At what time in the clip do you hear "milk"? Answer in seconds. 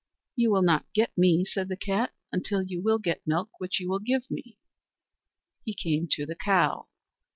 3.27-3.49